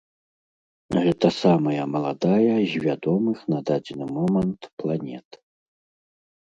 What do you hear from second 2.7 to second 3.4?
з вядомых